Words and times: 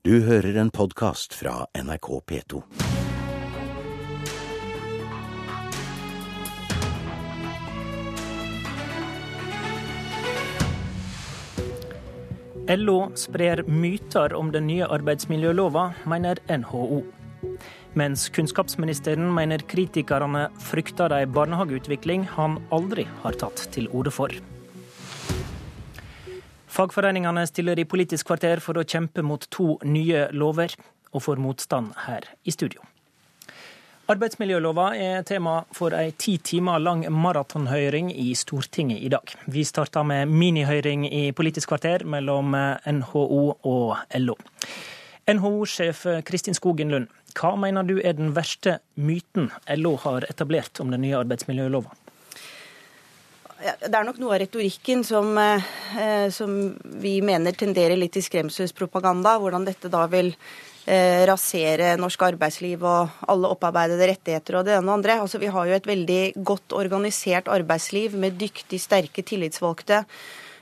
Du 0.00 0.14
hører 0.24 0.56
en 0.56 0.70
podkast 0.72 1.34
fra 1.36 1.66
NRK 1.76 2.06
P2. 2.24 2.60
LO 12.80 12.94
sprer 13.12 13.60
myter 13.68 14.32
om 14.38 14.48
den 14.54 14.70
nye 14.70 14.88
arbeidsmiljølova, 14.88 15.90
mener 16.08 16.40
NHO. 16.48 17.02
Mens 17.92 18.30
kunnskapsministeren 18.32 19.28
mener 19.36 19.60
kritikerne 19.68 20.46
frykter 20.70 21.12
ei 21.12 21.28
barnehageutvikling 21.28 22.24
han 22.38 22.56
aldri 22.72 23.04
har 23.20 23.36
tatt 23.44 23.66
til 23.76 23.92
orde 23.92 24.16
for. 24.16 24.32
Fagforeningene 26.70 27.42
stiller 27.50 27.78
i 27.82 27.84
Politisk 27.84 28.28
kvarter 28.28 28.60
for 28.62 28.78
å 28.78 28.86
kjempe 28.86 29.24
mot 29.26 29.42
to 29.50 29.74
nye 29.82 30.28
lover, 30.30 30.70
og 31.10 31.24
får 31.24 31.40
motstand 31.42 31.96
her 32.06 32.28
i 32.46 32.54
studio. 32.54 32.84
Arbeidsmiljølova 34.10 34.88
er 34.98 35.24
tema 35.26 35.60
for 35.74 35.94
ei 35.94 36.12
ti 36.18 36.36
timer 36.42 36.78
lang 36.82 37.02
maratonhøring 37.10 38.12
i 38.14 38.32
Stortinget 38.38 39.02
i 39.02 39.10
dag. 39.10 39.34
Vi 39.50 39.62
starta 39.66 40.02
med 40.06 40.30
minihøring 40.30 41.04
i 41.06 41.30
Politisk 41.34 41.70
kvarter 41.70 42.06
mellom 42.06 42.54
NHO 42.54 43.24
og 43.70 44.16
LO. 44.18 44.38
NHO-sjef 45.30 46.06
Kristin 46.26 46.58
Skogen 46.58 46.90
Lund, 46.94 47.10
hva 47.38 47.52
mener 47.58 47.86
du 47.86 47.98
er 47.98 48.14
den 48.18 48.32
verste 48.34 48.80
myten 48.98 49.50
LO 49.78 49.96
har 50.02 50.26
etablert 50.30 50.82
om 50.82 50.90
den 50.90 51.02
nye 51.06 51.18
arbeidsmiljølova? 51.18 51.94
Det 53.60 53.92
er 53.92 54.06
nok 54.08 54.16
noe 54.22 54.32
av 54.34 54.40
retorikken 54.40 55.02
som, 55.04 55.36
eh, 55.36 56.28
som 56.32 56.54
vi 57.02 57.18
mener 57.20 57.52
tenderer 57.52 57.98
litt 57.98 58.14
til 58.16 58.24
skremselspropaganda. 58.24 59.36
Hvordan 59.42 59.66
dette 59.68 59.90
da 59.92 60.06
vil 60.08 60.32
eh, 60.86 61.26
rasere 61.28 61.92
norsk 62.00 62.22
arbeidsliv 62.30 62.82
og 62.82 63.18
alle 63.28 63.50
opparbeidede 63.52 64.08
rettigheter 64.14 64.56
og 64.56 64.64
det 64.64 64.78
ene 64.78 64.88
og 64.88 64.96
andre. 64.98 65.20
Altså, 65.20 65.40
vi 65.42 65.52
har 65.52 65.68
jo 65.68 65.76
et 65.76 65.90
veldig 65.90 66.22
godt 66.40 66.72
organisert 66.72 67.52
arbeidsliv 67.52 68.16
med 68.16 68.40
dyktig, 68.40 68.80
sterke 68.80 69.24
tillitsvalgte 69.26 70.06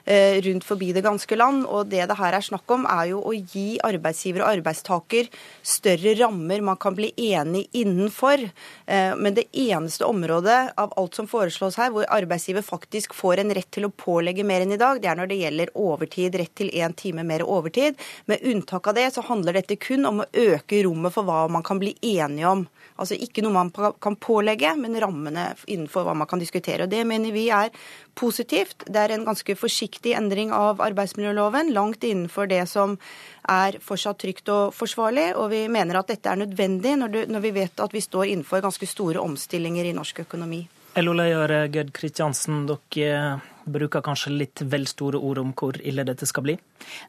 rundt 0.08 0.64
forbi 0.64 0.92
det 0.96 1.04
ganske 1.04 1.36
land. 1.36 1.66
Og 1.66 1.90
det 1.92 2.06
det 2.08 2.16
her 2.18 2.36
er 2.36 2.44
snakk 2.44 2.70
om, 2.72 2.86
er 2.88 3.10
jo 3.12 3.22
å 3.26 3.34
gi 3.36 3.78
arbeidsgiver 3.84 4.44
og 4.44 4.58
arbeidstaker 4.58 5.28
større 5.62 6.14
rammer 6.18 6.62
man 6.64 6.78
kan 6.80 6.96
bli 6.96 7.10
enig 7.16 7.66
innenfor. 7.76 8.42
Eh, 8.86 9.16
men 9.16 9.34
det 9.34 9.48
eneste 9.52 10.06
området 10.08 10.72
av 10.76 10.92
alt 10.96 11.14
som 11.14 11.28
foreslås 11.30 11.78
her, 11.80 11.92
hvor 11.94 12.08
arbeidsgiver 12.08 12.64
faktisk 12.64 13.14
får 13.16 13.42
en 13.42 13.54
rett 13.54 13.70
til 13.74 13.88
å 13.88 13.92
pålegge 13.92 14.46
mer 14.46 14.64
enn 14.64 14.74
i 14.74 14.80
dag, 14.80 15.00
det 15.02 15.10
er 15.10 15.18
når 15.18 15.30
det 15.30 15.40
gjelder 15.42 15.74
overtid, 15.78 16.38
rett 16.40 16.54
til 16.58 16.72
én 16.72 16.96
time 16.96 17.24
mer 17.26 17.44
overtid. 17.46 17.98
Med 18.26 18.44
unntak 18.46 18.88
av 18.88 18.98
det 18.98 19.08
så 19.14 19.24
handler 19.28 19.58
dette 19.58 19.78
kun 19.80 20.06
om 20.08 20.22
å 20.22 20.28
øke 20.32 20.82
rommet 20.86 21.14
for 21.14 21.28
hva 21.28 21.46
man 21.52 21.66
kan 21.66 21.80
bli 21.82 21.94
enige 22.02 22.48
om. 22.48 22.66
Altså 22.98 23.14
ikke 23.14 23.44
noe 23.44 23.54
man 23.54 23.70
kan 24.02 24.16
pålegge, 24.18 24.72
men 24.78 24.96
rammene 24.98 25.52
innenfor 25.70 26.06
hva 26.06 26.16
man 26.18 26.28
kan 26.30 26.40
diskutere. 26.42 26.86
Og 26.86 26.90
Det 26.90 27.04
mener 27.06 27.34
vi 27.34 27.46
er 27.54 27.70
positivt. 28.18 28.86
Det 28.86 29.00
er 29.00 29.14
en 29.14 29.26
ganske 29.28 29.54
forsiktig 29.58 30.14
endring 30.18 30.52
av 30.54 30.82
arbeidsmiljøloven, 30.84 31.72
langt 31.76 32.04
innenfor 32.04 32.50
det 32.50 32.64
som 32.70 32.96
er 33.48 33.78
fortsatt 33.84 34.18
trygt 34.22 34.50
og 34.52 34.74
forsvarlig. 34.76 35.30
Og 35.38 35.52
vi 35.54 35.62
mener 35.72 36.00
at 36.00 36.10
dette 36.10 36.30
er 36.30 36.42
nødvendig 36.42 36.96
når, 36.98 37.14
du, 37.14 37.20
når 37.30 37.46
vi 37.46 37.54
vet 37.62 37.84
at 37.84 37.94
vi 37.94 38.02
står 38.04 38.32
innenfor 38.32 38.64
ganske 38.64 38.90
store 38.90 39.22
omstillinger 39.22 39.88
i 39.88 39.94
norsk 39.96 40.24
økonomi. 40.26 40.64
LO-leder 40.98 41.68
Gerd 41.70 41.92
Kristiansen, 41.94 42.64
dere 42.66 43.38
bruker 43.68 44.02
kanskje 44.04 44.32
litt 44.32 44.62
vel 44.72 44.86
store 44.88 45.20
ord 45.20 45.40
om 45.42 45.52
hvor 45.56 45.76
ille 45.84 46.04
dette 46.08 46.26
skal 46.28 46.46
bli? 46.46 46.54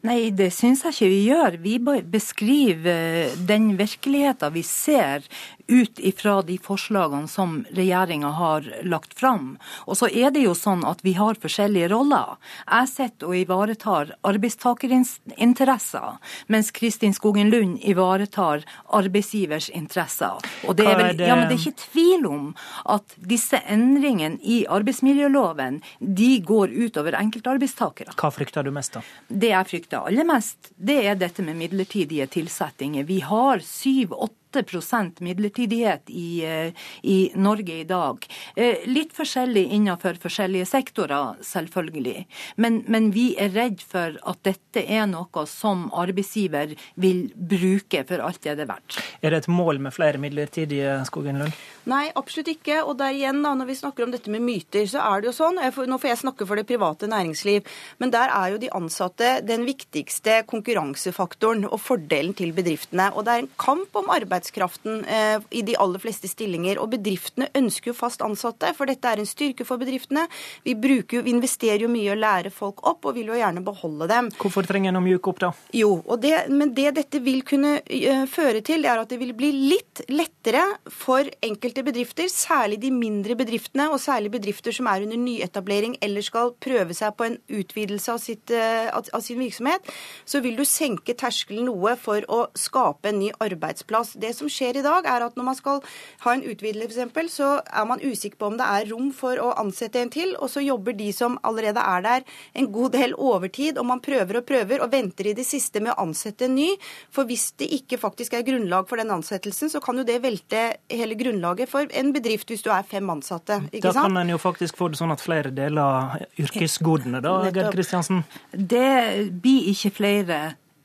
Nei, 0.08 0.32
det 0.36 0.50
syns 0.56 0.84
jeg 0.86 0.96
ikke 0.96 1.12
vi 1.14 1.22
gjør. 1.30 1.58
Vi 1.64 1.76
beskriver 2.16 3.34
den 3.50 3.72
virkeligheten 3.80 4.54
vi 4.54 4.66
ser 4.68 5.24
ut 5.70 6.00
ifra 6.00 6.42
de 6.42 6.58
forslagene 6.58 7.28
som 7.28 7.66
regjeringa 7.76 8.30
har 8.40 8.66
lagt 8.84 9.14
fram. 9.20 9.58
Og 9.86 9.98
så 10.00 10.10
er 10.10 10.34
det 10.34 10.44
jo 10.44 10.56
sånn 10.58 10.84
at 10.88 11.04
vi 11.06 11.14
har 11.20 11.38
forskjellige 11.40 11.92
roller. 11.94 12.38
Jeg 12.66 12.90
sitter 12.92 13.30
og 13.30 13.38
ivaretar 13.38 14.14
arbeidstakerinteresser, 14.28 16.18
mens 16.48 16.72
Kristin 16.76 17.14
Skogen 17.14 17.52
Lund 17.54 17.80
ivaretar 17.86 18.66
arbeidsgivers 19.00 19.70
interesser. 19.70 20.42
Og 20.66 20.78
det 20.80 20.88
er, 20.90 20.98
vel, 21.04 21.24
ja, 21.28 21.38
men 21.38 21.48
det 21.50 21.60
er 21.60 21.64
ikke 21.68 21.86
tvil 21.86 22.28
om 22.30 22.50
at 22.90 23.16
disse 23.30 23.62
endringene 23.70 24.42
i 24.42 24.64
arbeidsmiljøloven 24.70 25.82
de 26.00 26.32
går 26.46 26.74
utover 26.74 27.18
enkeltarbeidstakere. 27.20 28.16
Hva 28.20 28.34
frykter 28.34 28.66
du 28.66 28.74
mest, 28.74 28.98
da? 28.98 29.06
Det 29.30 29.54
jeg 29.54 29.72
frykter 29.76 30.10
aller 30.10 30.28
mest, 30.28 30.74
det 30.76 31.00
er 31.06 31.20
dette 31.20 31.46
med 31.46 31.60
midlertidige 31.60 32.28
tilsettinger. 32.40 33.06
Vi 33.10 33.22
har 33.26 33.62
syv-åtte 33.66 34.39
8 34.56 35.20
midlertidighet 35.20 36.10
i, 36.10 36.46
eh, 36.46 36.74
i, 37.02 37.32
Norge 37.36 37.80
i 37.80 37.84
dag. 37.84 38.26
Eh, 38.56 38.86
litt 38.86 39.14
forskjellig 39.14 39.66
innenfor 39.76 40.20
forskjellige 40.22 40.66
sektorer, 40.66 41.36
selvfølgelig. 41.46 42.26
Men, 42.56 42.84
men, 42.88 43.12
vi 43.12 43.34
er 43.40 43.54
redd 43.54 43.82
for 43.82 44.18
at 44.30 44.42
dette 44.44 44.84
er 44.86 45.08
noe 45.10 45.46
som 45.50 45.88
arbeidsgiver 45.94 46.76
vil 46.96 47.28
bruke 47.36 48.04
for 48.10 48.26
alt 48.26 48.42
det 48.46 48.56
er 48.56 48.70
verdt. 48.70 49.00
Er 49.22 49.34
det 49.34 49.44
et 49.44 49.52
mål 49.52 49.82
med 49.84 49.94
flere 49.96 50.22
midlertidige, 50.22 51.00
Skogen 51.10 51.42
Lund? 51.42 51.54
Nei, 51.90 52.10
absolutt 52.18 52.52
ikke. 52.54 52.82
Og 52.86 52.98
der 53.00 53.16
igjen, 53.16 53.42
da, 53.44 53.54
når 53.58 53.70
vi 53.72 53.78
snakker 53.80 54.06
om 54.06 54.14
dette 54.14 54.32
med 54.32 54.44
myter, 54.46 54.86
så 54.90 55.02
er 55.06 55.22
det 55.22 55.32
jo 55.32 55.36
sånn 55.40 55.58
Nå 55.60 55.98
får 56.02 56.10
jeg 56.12 56.22
snakke 56.22 56.46
for 56.48 56.60
det 56.60 56.68
private 56.70 57.08
næringsliv, 57.10 57.66
men 58.02 58.12
der 58.14 58.32
er 58.34 58.54
jo 58.54 58.60
de 58.62 58.70
ansatte 58.76 59.30
den 59.46 59.66
viktigste 59.68 60.42
konkurransefaktoren 60.50 61.66
og 61.70 61.80
fordelen 61.82 62.36
til 62.38 62.52
bedriftene. 62.56 63.10
Og 63.16 63.26
det 63.26 63.34
er 63.34 63.44
en 63.44 63.52
kamp 63.60 63.96
om 64.00 64.12
arbeidskraften 64.14 65.04
eh, 65.10 65.46
i 65.56 65.64
de 65.66 65.78
aller 65.80 66.02
fleste 66.02 66.30
stillinger. 66.30 66.82
Og 66.82 66.92
bedriftene 66.94 67.50
ønsker 67.58 67.92
jo 67.92 67.98
fast 67.98 68.24
ansatte, 68.26 68.72
for 68.78 68.90
dette 68.90 69.10
er 69.10 69.22
en 69.22 69.30
styrke 69.30 69.66
for 69.68 69.82
bedriftene. 69.82 70.28
Vi, 70.66 70.76
bruker, 70.80 71.24
vi 71.26 71.34
investerer 71.34 71.86
jo 71.86 71.92
mye 71.92 72.14
og 72.14 72.22
lærer 72.22 72.54
folk 72.54 72.84
opp, 72.88 73.10
og 73.10 73.18
vil 73.18 73.32
jo 73.32 73.40
gjerne 73.40 73.64
beholde 73.66 74.10
dem. 74.12 74.32
Hvorfor 74.40 74.68
trenger 74.68 74.94
en 74.94 75.02
å 75.02 75.06
mjuke 75.06 75.34
opp, 75.34 75.42
da? 75.48 75.52
Jo, 75.76 75.94
det, 76.22 76.36
men 76.54 76.74
det 76.78 76.94
dette 77.00 77.24
vil 77.24 77.42
kunne 77.48 77.78
uh, 77.82 78.26
føre 78.30 78.64
til, 78.66 78.84
det 78.86 78.92
er 78.92 79.04
at 79.04 79.12
det 79.12 79.20
vil 79.22 79.34
bli 79.38 79.52
litt 79.74 80.04
lettere 80.12 80.66
for 80.92 81.28
enkelte 81.46 81.79
bedrifter, 81.88 82.30
særlig 82.32 82.80
de 82.84 82.92
mindre 82.94 83.36
bedriftene, 83.40 83.90
og 83.92 84.02
særlig 84.02 84.32
bedrifter 84.34 84.76
som 84.76 84.88
er 84.92 85.06
under 85.06 85.20
nyetablering 85.20 85.98
eller 86.06 86.26
skal 86.26 86.54
prøve 86.62 86.96
seg 86.98 87.16
på 87.18 87.28
en 87.28 87.38
utvidelse 87.48 88.14
av, 88.14 88.22
sitt, 88.24 88.54
uh, 88.54 88.90
av 88.94 89.24
sin 89.26 89.40
virksomhet, 89.42 89.92
så 90.26 90.42
vil 90.44 90.60
du 90.60 90.66
senke 90.68 91.16
terskelen 91.18 91.68
noe 91.70 91.96
for 92.00 92.26
å 92.32 92.42
skape 92.58 93.12
en 93.12 93.20
ny 93.22 93.32
arbeidsplass. 93.44 94.16
Det 94.22 94.34
som 94.38 94.50
skjer 94.52 94.80
i 94.80 94.86
dag, 94.86 95.08
er 95.10 95.26
at 95.26 95.38
når 95.40 95.50
man 95.52 95.58
skal 95.58 95.84
ha 96.26 96.36
en 96.36 96.46
utvidelse, 96.46 97.10
f.eks., 97.10 97.40
så 97.40 97.50
er 97.64 97.86
man 97.88 98.02
usikker 98.04 98.40
på 98.40 98.50
om 98.50 98.58
det 98.60 98.68
er 98.68 98.90
rom 98.92 99.12
for 99.16 99.40
å 99.40 99.52
ansette 99.62 100.02
en 100.02 100.12
til, 100.14 100.34
og 100.40 100.50
så 100.52 100.64
jobber 100.64 100.96
de 100.98 101.12
som 101.16 101.38
allerede 101.48 101.84
er 101.84 102.06
der, 102.06 102.26
en 102.58 102.72
god 102.74 102.96
del 102.98 103.16
overtid, 103.16 103.80
og 103.80 103.88
man 103.92 104.04
prøver 104.04 104.40
og 104.42 104.48
prøver 104.50 104.84
og 104.84 104.92
venter 104.94 105.30
i 105.30 105.36
det 105.38 105.46
siste 105.48 105.82
med 105.84 105.94
å 105.94 106.08
ansette 106.08 106.48
en 106.48 106.56
ny. 106.58 106.70
For 107.14 107.28
hvis 107.30 107.52
det 107.60 107.70
ikke 107.80 108.00
faktisk 108.02 108.36
er 108.36 108.46
grunnlag 108.48 108.88
for 108.90 109.02
den 109.02 109.12
ansettelsen, 109.14 109.72
så 109.72 109.82
kan 109.84 110.00
jo 110.00 110.08
det 110.08 110.22
velte 110.24 110.64
hele 110.92 111.18
grunnlaget 111.20 111.59
for 111.68 111.90
en 111.92 112.14
bedrift 112.14 112.48
hvis 112.48 112.64
du 112.64 112.70
er 112.72 112.86
fem 112.88 113.10
ansatte. 113.10 113.60
ikke 113.72 113.92
sant? 113.92 113.96
Da 113.96 114.06
kan 114.08 114.18
en 114.22 114.30
jo 114.30 114.38
faktisk 114.38 114.78
få 114.80 114.88
det 114.94 115.00
sånn 115.02 115.12
at 115.12 115.24
flere 115.24 115.52
deler 115.52 116.24
yrkesgodene, 116.40 117.20
da, 117.26 117.36
Gerd 117.52 117.74
Kristiansen? 117.74 118.24
Det 118.54 119.32
blir 119.42 119.68
ikke 119.74 119.92
flere 120.00 120.40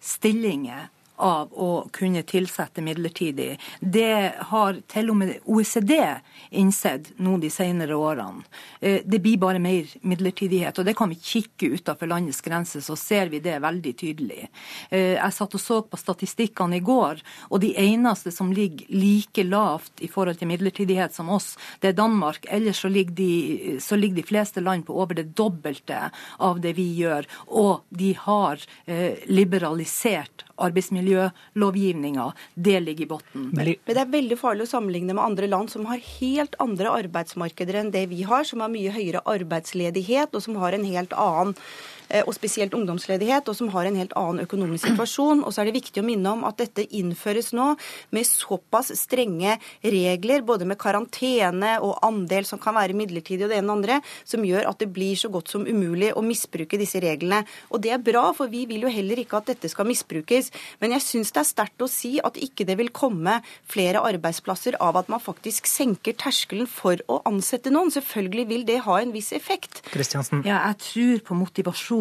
stillinger 0.04 0.88
av 1.16 1.52
å 1.52 1.88
kunne 1.94 2.22
tilsette 2.22 2.82
midlertidig. 2.82 3.58
Det 3.80 4.32
har 4.50 4.80
til 4.90 5.10
og 5.12 5.18
med 5.20 5.34
OECD 5.44 5.94
innsett 6.50 7.12
nå 7.22 7.36
de 7.42 7.50
senere 7.52 7.96
årene. 7.96 8.42
Eh, 8.80 9.00
det 9.04 9.20
blir 9.22 9.38
bare 9.38 9.62
mer 9.62 9.86
midlertidighet. 10.02 10.78
og 10.78 10.84
Det 10.84 10.96
kan 10.96 11.08
vi 11.08 11.18
kikke 11.20 11.74
utenfor 11.74 12.10
landets 12.10 12.40
grenser, 12.40 12.80
så 12.80 12.96
ser 12.96 13.30
vi 13.32 13.40
det 13.40 13.60
veldig 13.62 13.94
tydelig. 13.96 14.48
Eh, 14.90 15.14
jeg 15.14 15.32
satt 15.32 15.54
og 15.54 15.60
så 15.60 15.80
på 15.82 16.00
statistikkene 16.00 16.76
i 16.76 16.84
går, 16.84 17.22
og 17.50 17.60
de 17.60 17.74
eneste 17.78 18.32
som 18.32 18.52
ligger 18.52 18.86
like 18.90 19.44
lavt 19.44 20.02
i 20.02 20.08
forhold 20.08 20.38
til 20.38 20.50
midlertidighet 20.50 21.14
som 21.14 21.30
oss, 21.30 21.54
det 21.80 21.92
er 21.92 21.98
Danmark. 21.98 22.46
Ellers 22.50 22.82
så 22.82 22.88
ligger 22.88 23.14
de, 23.14 23.78
så 23.80 23.96
ligger 23.96 24.16
de 24.16 24.28
fleste 24.28 24.60
land 24.60 24.86
på 24.86 24.98
over 24.98 25.14
det 25.14 25.34
dobbelte 25.36 26.10
av 26.38 26.60
det 26.60 26.74
vi 26.74 26.88
gjør. 26.98 27.28
Og 27.46 27.84
de 27.90 28.14
har 28.18 28.60
eh, 28.86 29.22
liberalisert 29.26 30.44
arbeidsmiljølovgivninga. 30.56 32.28
Det 32.54 32.78
ligger 32.84 33.04
i 33.06 33.08
bunnen. 33.14 33.48
Men 33.54 33.72
det 33.86 33.98
er 34.00 34.12
veldig 34.12 34.38
farlig 34.40 34.66
å 34.66 34.72
sammenligne 34.74 35.16
med 35.16 35.24
andre 35.24 35.50
land 35.50 35.72
som 35.72 35.88
har 35.90 36.02
helt 36.18 36.54
andre 36.62 36.92
arbeidsmarkeder 37.02 37.80
enn 37.80 37.92
det 37.94 38.06
vi 38.12 38.22
har, 38.28 38.46
som 38.48 38.62
har 38.64 38.72
mye 38.72 38.94
høyere 38.94 39.24
arbeidsledighet 39.34 40.34
og 40.34 40.44
som 40.44 40.58
har 40.62 40.76
en 40.76 40.86
helt 40.86 41.14
annen 41.18 41.56
og 42.22 42.34
spesielt 42.36 42.74
ungdomsledighet, 42.76 43.48
og 43.50 43.56
som 43.58 43.70
har 43.74 43.88
en 43.88 43.98
helt 43.98 44.14
annen 44.18 44.44
økonomisk 44.44 44.86
situasjon. 44.90 45.42
Og 45.44 45.54
så 45.54 45.62
er 45.62 45.70
det 45.70 45.78
viktig 45.80 46.02
å 46.02 46.06
minne 46.06 46.34
om 46.36 46.44
at 46.46 46.60
dette 46.60 46.86
innføres 46.94 47.52
nå 47.56 47.72
med 48.14 48.28
såpass 48.28 48.92
strenge 48.98 49.56
regler, 49.82 50.44
både 50.46 50.68
med 50.68 50.78
karantene 50.80 51.76
og 51.84 51.98
andel 52.06 52.46
som 52.48 52.60
kan 52.62 52.76
være 52.76 52.96
midlertidig 52.96 53.46
og 53.46 53.52
det 53.52 53.60
ene 53.60 53.70
og 53.70 53.78
andre, 53.78 54.00
som 54.28 54.44
gjør 54.46 54.68
at 54.70 54.82
det 54.82 54.90
blir 54.94 55.18
så 55.18 55.30
godt 55.32 55.52
som 55.52 55.66
umulig 55.66 56.12
å 56.14 56.22
misbruke 56.24 56.78
disse 56.80 57.02
reglene. 57.02 57.42
Og 57.74 57.82
det 57.84 57.94
er 57.96 58.02
bra, 58.04 58.28
for 58.36 58.52
vi 58.52 58.64
vil 58.70 58.86
jo 58.86 58.92
heller 58.92 59.20
ikke 59.22 59.40
at 59.40 59.50
dette 59.52 59.70
skal 59.72 59.88
misbrukes. 59.88 60.52
Men 60.82 60.96
jeg 60.96 61.06
syns 61.08 61.34
det 61.34 61.42
er 61.42 61.50
sterkt 61.50 61.84
å 61.84 61.90
si 61.90 62.16
at 62.22 62.38
ikke 62.40 62.66
det 62.68 62.78
vil 62.80 62.92
komme 62.94 63.40
flere 63.70 64.02
arbeidsplasser 64.04 64.78
av 64.82 64.98
at 65.00 65.10
man 65.12 65.22
faktisk 65.22 65.68
senker 65.70 66.16
terskelen 66.20 66.68
for 66.70 67.00
å 67.10 67.20
ansette 67.28 67.72
noen. 67.74 67.92
Selvfølgelig 67.94 68.46
vil 68.50 68.66
det 68.68 68.80
ha 68.86 69.00
en 69.00 69.14
viss 69.14 69.32
effekt. 69.36 69.82
Ja, 70.46 70.60
jeg 70.70 70.80
tror 70.84 71.24
på 71.28 71.38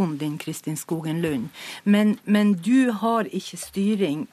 motivasjonen 0.04 0.18
din, 0.18 0.38
Kristin 0.38 0.78
Skogen 0.78 1.22
Lund. 1.22 1.50
Men, 1.84 2.18
men 2.26 2.54
du 2.54 2.92
har 2.92 3.26
ikke 3.32 3.58
styring 3.58 4.28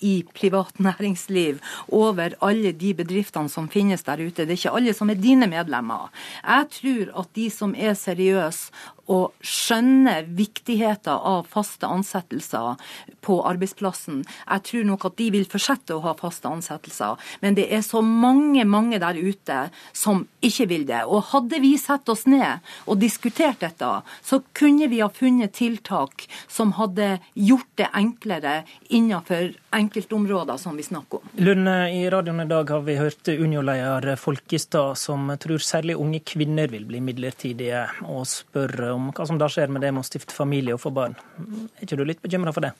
i 0.00 0.24
privat 0.34 0.80
næringsliv 0.80 1.58
over 1.88 2.34
alle 2.42 2.72
de 2.72 2.94
bedriftene 2.94 3.48
som 3.48 3.68
finnes 3.68 4.02
der 4.04 4.20
ute. 4.20 4.44
Det 4.44 4.52
er 4.52 4.58
ikke 4.58 4.76
alle 4.76 4.92
som 4.92 5.10
er 5.10 5.14
dine 5.14 5.46
medlemmer. 5.46 6.10
Jeg 6.44 6.66
tror 6.70 7.20
at 7.20 7.28
de 7.34 7.50
som 7.50 7.74
er 7.74 7.94
seriøse 7.94 8.70
og 9.10 9.32
skjønner 9.42 10.26
viktigheten 10.38 11.12
av 11.12 11.48
faste 11.50 11.88
ansettelser 11.90 12.78
på 13.22 13.38
arbeidsplassen. 13.46 14.22
Jeg 14.46 14.64
tror 14.68 14.86
nok 14.86 15.06
at 15.08 15.16
de 15.18 15.28
vil 15.34 15.46
fortsette 15.50 15.96
å 15.96 16.02
ha 16.04 16.14
faste 16.18 16.50
ansettelser. 16.50 17.18
Men 17.42 17.56
det 17.58 17.68
er 17.74 17.82
så 17.86 18.02
mange, 18.02 18.64
mange 18.68 19.00
der 19.02 19.18
ute 19.18 19.58
som 19.96 20.26
ikke 20.42 20.68
vil 20.70 20.86
det. 20.88 21.02
Og 21.06 21.32
hadde 21.32 21.60
vi 21.62 21.74
satt 21.80 22.08
oss 22.12 22.24
ned 22.30 22.62
og 22.86 23.00
diskutert 23.02 23.62
dette, 23.62 23.90
så 24.22 24.40
kunne 24.54 24.88
vi 24.90 25.02
ha 25.02 25.10
funnet 25.12 25.54
tiltak 25.58 26.26
som 26.50 26.74
hadde 26.78 27.16
gjort 27.34 27.70
det 27.80 27.90
enklere 27.98 28.62
innenfor 28.90 29.52
enkeltområder 29.72 30.60
som 30.60 30.76
vi 30.76 30.86
snakker 30.86 31.22
om. 31.22 31.32
Lunde, 31.42 31.76
i 31.90 32.04
radioen 32.10 32.44
i 32.44 32.48
dag 32.50 32.70
har 32.70 32.82
vi 32.86 32.96
hørt 33.00 33.28
Unio-leder 33.28 34.16
Folkestad 34.20 34.98
som 34.98 35.30
tror 35.40 35.62
særlig 35.62 35.96
unge 35.98 36.20
kvinner 36.26 36.70
vil 36.72 36.84
bli 36.88 37.00
midlertidige, 37.04 37.86
og 38.06 38.26
spør 38.28 38.91
om 38.94 39.10
hva 39.14 39.26
som 39.28 39.40
da 39.40 39.48
skjer 39.50 39.72
med 39.72 39.84
det 39.84 39.92
med 39.92 40.04
å 40.04 40.08
stifte 40.08 40.34
familie 40.36 40.76
og 40.76 40.82
få 40.82 40.92
barn. 40.94 41.16
Er 41.76 41.86
ikke 41.86 41.98
du 42.00 42.04
litt 42.06 42.22
bekymra 42.24 42.54
for 42.54 42.64
det? 42.64 42.72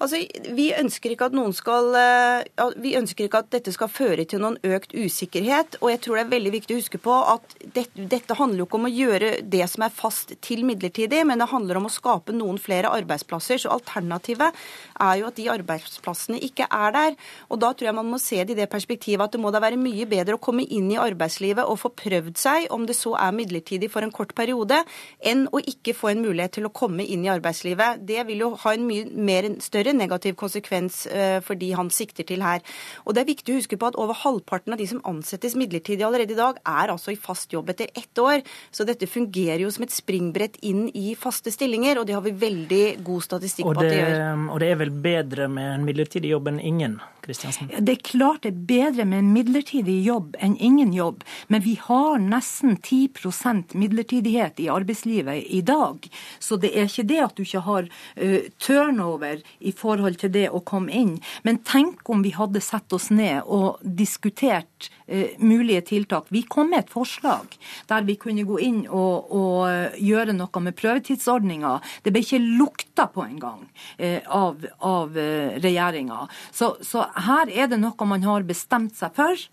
Altså, 0.00 0.22
vi 0.56 0.70
ønsker 0.72 1.12
ikke 1.12 1.26
at 1.28 1.34
noen 1.36 1.52
skal 1.52 1.90
eh, 1.98 2.70
Vi 2.80 2.94
ønsker 2.96 3.26
ikke 3.26 3.42
at 3.42 3.50
dette 3.52 3.72
skal 3.74 3.90
føre 3.92 4.24
til 4.28 4.40
noen 4.40 4.56
økt 4.64 4.94
usikkerhet. 4.96 5.76
Og 5.82 5.90
jeg 5.92 6.00
tror 6.04 6.16
det 6.16 6.22
er 6.24 6.30
veldig 6.30 6.52
viktig 6.54 6.76
å 6.76 6.80
huske 6.80 7.00
på 7.02 7.16
at 7.34 7.56
dette, 7.60 8.06
dette 8.08 8.36
handler 8.38 8.62
jo 8.62 8.68
ikke 8.68 8.78
om 8.80 8.88
å 8.88 8.92
gjøre 8.92 9.32
det 9.52 9.66
som 9.68 9.84
er 9.84 9.92
fast 9.92 10.32
til 10.40 10.64
midlertidig, 10.68 11.20
men 11.28 11.42
det 11.42 11.50
handler 11.50 11.80
om 11.80 11.88
å 11.90 11.92
skape 11.92 12.32
noen 12.36 12.56
flere 12.60 12.92
arbeidsplasser. 12.96 13.60
Så 13.60 13.72
alternativet 13.74 14.56
er 15.00 15.20
jo 15.20 15.28
at 15.28 15.36
de 15.36 15.50
arbeidsplassene 15.52 16.40
ikke 16.48 16.68
er 16.70 16.96
der. 16.96 17.18
Og 17.52 17.60
da 17.60 17.74
tror 17.74 17.90
jeg 17.90 17.98
man 18.00 18.08
må 18.08 18.22
se 18.22 18.40
det 18.40 18.56
i 18.56 18.60
det 18.62 18.70
perspektivet 18.72 19.26
at 19.26 19.36
det 19.36 19.42
må 19.42 19.52
da 19.52 19.60
være 19.60 19.80
mye 19.80 20.08
bedre 20.08 20.38
å 20.38 20.42
komme 20.42 20.64
inn 20.64 20.88
i 20.94 20.98
arbeidslivet 21.00 21.68
og 21.68 21.80
få 21.82 21.92
prøvd 22.00 22.40
seg, 22.40 22.70
om 22.72 22.88
det 22.88 22.96
så 22.96 23.14
er 23.20 23.36
midlertidig 23.36 23.92
for 23.92 24.06
en 24.06 24.14
kort 24.14 24.32
periode, 24.38 24.80
enn 25.20 25.44
å 25.52 25.60
ikke 25.60 25.92
få 25.96 26.14
en 26.14 26.24
mulighet 26.24 26.56
til 26.56 26.70
å 26.70 26.74
komme 26.74 27.04
inn 27.04 27.28
i 27.28 27.32
arbeidslivet. 27.32 28.00
Det 28.08 28.24
vil 28.32 28.46
jo 28.46 28.52
ha 28.64 28.74
en 28.74 28.88
mye 28.88 29.04
mer 29.12 29.52
større 29.60 29.89
større 29.90 29.98
negativ 29.98 30.36
konsekvens 30.36 31.06
eh, 31.06 31.40
for 31.42 31.58
de 31.58 31.72
han 31.74 31.90
sikter 31.90 32.24
til 32.24 32.42
her. 32.42 32.60
Og 33.06 33.14
det 33.14 33.22
er 33.22 33.30
viktig 33.30 33.54
å 33.54 33.58
huske 33.58 33.78
på 33.78 33.90
at 33.90 33.98
over 33.98 34.14
halvparten 34.14 34.72
av 34.72 34.78
de 34.78 34.86
som 34.86 35.00
ansettes 35.04 35.56
midlertidig 35.56 36.04
allerede 36.04 36.34
i 36.34 36.38
dag, 36.38 36.58
er 36.64 36.90
altså 36.90 37.12
i 37.12 37.18
fast 37.18 37.52
jobb 37.52 37.70
etter 37.70 37.90
ett 37.94 38.18
år. 38.18 38.42
Så 38.70 38.84
dette 38.84 39.06
fungerer 39.06 39.60
jo 39.64 39.70
som 39.70 39.84
et 39.84 39.94
springbrett 39.94 40.58
inn 40.62 40.88
i 40.94 41.14
faste 41.14 41.50
stillinger, 41.50 42.00
og 42.00 42.06
det 42.06 42.14
har 42.14 42.24
vi 42.24 42.32
veldig 42.32 43.02
god 43.04 43.22
statistikk 43.22 43.66
på 43.66 43.76
at 43.76 43.88
det 43.88 43.96
gjør. 43.98 44.44
Og 44.50 44.60
det 44.60 44.70
er 44.70 44.80
vel 44.80 44.92
bedre 44.94 45.48
med 45.50 45.74
en 45.74 45.88
midlertidig 45.88 46.34
jobb 46.34 46.52
enn 46.52 46.60
ingen? 46.60 47.00
Kristiansen? 47.20 47.68
Det 47.78 47.92
er 47.98 48.04
klart 48.04 48.44
det 48.44 48.52
er 48.54 48.62
bedre 48.68 49.04
med 49.08 49.22
en 49.22 49.32
midlertidig 49.34 49.98
jobb 50.06 50.38
enn 50.40 50.56
ingen 50.56 50.94
jobb, 50.96 51.24
men 51.52 51.62
vi 51.64 51.76
har 51.80 52.20
nesten 52.22 52.78
10% 52.78 53.76
midlertidighet 53.78 54.60
i 54.62 54.70
arbeidslivet 54.72 55.44
i 55.52 55.60
dag. 55.66 56.08
Så 56.40 56.56
det 56.60 56.72
er 56.74 56.88
ikke 56.88 57.08
det 57.10 57.20
at 57.24 57.36
du 57.36 57.44
ikke 57.44 57.64
har 57.66 57.90
uh, 57.90 58.40
turnover 58.62 59.44
i 59.60 59.72
forhold 59.80 60.20
til 60.20 60.32
det 60.34 60.46
å 60.52 60.62
komme 60.66 60.92
inn. 60.94 61.16
Men 61.46 61.60
tenk 61.66 62.08
om 62.12 62.24
vi 62.24 62.34
hadde 62.36 62.62
satt 62.64 62.92
oss 62.96 63.08
ned 63.14 63.42
og 63.46 63.80
diskutert 63.82 64.90
eh, 65.06 65.36
mulige 65.38 65.82
tiltak. 65.92 66.28
Vi 66.34 66.44
kom 66.48 66.72
med 66.72 66.84
et 66.84 66.92
forslag 66.92 67.56
der 67.90 68.06
vi 68.08 68.18
kunne 68.20 68.46
gå 68.48 68.58
inn 68.62 68.80
og, 68.86 69.30
og 69.34 69.56
uh, 69.66 69.98
gjøre 69.98 70.34
noe 70.36 70.62
med 70.64 70.76
prøvetidsordninga. 70.78 71.72
Det 72.04 72.12
ble 72.14 72.22
ikke 72.24 72.42
lukta 72.42 73.08
på 73.12 73.24
engang 73.26 73.66
eh, 73.98 74.20
av, 74.26 74.64
av 74.86 75.16
uh, 75.16 75.56
regjeringa. 75.60 76.22
Så, 76.52 76.74
så, 76.86 77.06
her 77.26 77.50
er 77.50 77.70
det 77.70 77.80
noe 77.80 78.08
man 78.08 78.24
har 78.26 78.46
bestemt 78.46 78.96
seg 78.96 79.14
for. 79.16 79.46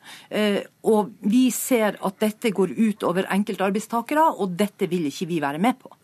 og 0.87 1.11
vi 1.21 1.47
ser 1.53 1.97
at 2.05 2.19
dette 2.21 2.51
går 2.55 2.73
ut 2.77 3.03
over 3.07 3.27
enkeltarbeidstakere, 3.33 4.23
og 4.37 4.55
dette 4.59 4.87
vil 4.89 5.07
ikke 5.09 5.29
vi 5.29 5.41
være 5.43 5.61
med 5.61 5.79
på. 5.81 5.96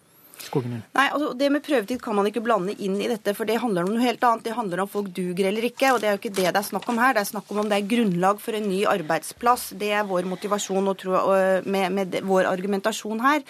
Nei, 0.98 1.07
altså 1.10 1.31
Det 1.38 1.50
med 1.54 1.63
prøvetid 1.66 2.01
kan 2.04 2.18
man 2.18 2.30
ikke 2.30 2.44
blande 2.45 2.75
inn 2.78 2.98
i 3.01 3.10
dette, 3.12 3.36
for 3.38 3.50
det 3.50 3.60
handler 3.62 3.88
om 3.88 3.94
noe 3.94 4.04
helt 4.04 4.24
annet. 4.24 4.45
Det 4.48 4.57
handler 4.57 4.84
om 4.84 4.92
folk 4.92 5.12
duger 5.16 5.50
eller 5.50 5.68
ikke, 5.69 5.94
og 5.94 6.01
det 6.01 6.10
er 6.10 6.18
jo 6.18 6.22
ikke 6.22 6.34
det 6.34 6.50
det 6.50 6.62
er 6.62 6.68
snakk 6.68 6.90
om 6.92 7.01
her. 7.01 7.16
Det 7.16 7.24
er 7.24 7.31
snakk 7.31 7.54
om 7.54 7.63
om 7.63 7.72
det 7.72 7.80
er 7.80 7.92
grunnlag 7.94 8.42
for 8.44 8.57
en 8.57 8.68
ny 8.69 8.84
arbeidsplass. 8.90 9.72
Det 9.80 9.94
er 9.95 10.07
vår 10.10 10.28
motivasjon 10.30 10.92
og 10.92 11.00
tro, 11.01 11.16
med, 11.66 11.88
med 11.95 12.19
vår 12.28 12.50
argumentasjon 12.51 13.24
her. 13.24 13.44